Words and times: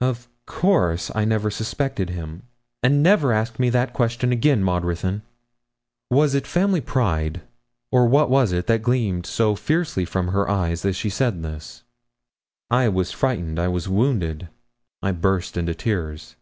'Of 0.00 0.28
course 0.44 1.08
I 1.14 1.24
never 1.24 1.52
suspected 1.52 2.10
him; 2.10 2.42
and 2.82 3.00
never 3.00 3.32
ask 3.32 3.60
me 3.60 3.70
that 3.70 3.92
question 3.92 4.32
again, 4.32 4.60
Maud 4.60 4.84
Ruthyn.' 4.84 5.22
Was 6.10 6.34
it 6.34 6.48
family 6.48 6.80
pride, 6.80 7.42
or 7.92 8.04
what 8.06 8.28
was 8.28 8.50
it, 8.50 8.66
that 8.66 8.82
gleamed 8.82 9.24
so 9.24 9.54
fiercely 9.54 10.04
from 10.04 10.32
her 10.32 10.50
eyes 10.50 10.84
as 10.84 10.96
she 10.96 11.08
said 11.10 11.44
this? 11.44 11.84
I 12.68 12.88
was 12.88 13.12
frightened 13.12 13.60
I 13.60 13.68
was 13.68 13.88
wounded 13.88 14.48
I 15.00 15.12
burst 15.12 15.56
into 15.56 15.76
tears. 15.76 16.34